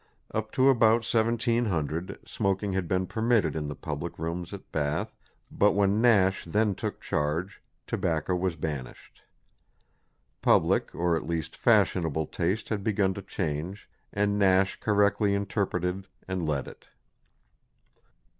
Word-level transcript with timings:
Up 0.33 0.51
to 0.53 0.67
about 0.69 1.05
1700 1.05 2.27
smoking 2.27 2.73
had 2.73 2.87
been 2.87 3.05
permitted 3.05 3.55
in 3.55 3.67
the 3.67 3.75
public 3.75 4.17
rooms 4.17 4.51
at 4.51 4.71
Bath, 4.71 5.15
but 5.51 5.73
when 5.73 6.01
Nash 6.01 6.43
then 6.43 6.73
took 6.73 6.99
charge, 7.01 7.61
tobacco 7.85 8.35
was 8.35 8.55
banished. 8.55 9.21
Public 10.41 10.89
or 10.95 11.15
at 11.15 11.27
least 11.27 11.55
fashionable 11.55 12.25
taste 12.25 12.69
had 12.69 12.83
begun 12.83 13.13
to 13.13 13.21
change, 13.21 13.87
and 14.11 14.39
Nash 14.39 14.79
correctly 14.79 15.35
interpreted 15.35 16.07
and 16.27 16.47
led 16.47 16.67
it. 16.67 16.87